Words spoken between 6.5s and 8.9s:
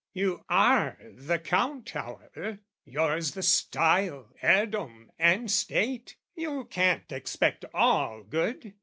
can't expect all good.